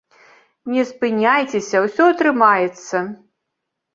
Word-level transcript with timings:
Не 0.75 0.85
спыняйцеся, 0.91 1.83
усё 1.87 2.03
атрымаецца. 2.13 3.03